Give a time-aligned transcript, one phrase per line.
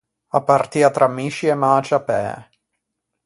[0.29, 2.23] A partia tra misci e mäciappæ.